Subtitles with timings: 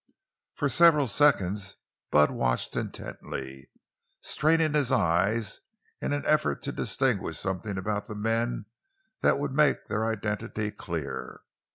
[0.55, 1.75] For several seconds
[2.09, 3.69] Bud watched intently,
[4.19, 5.59] straining his eyes
[6.01, 8.65] in an effort to distinguish something about the men
[9.21, 11.41] that would make their identity clear.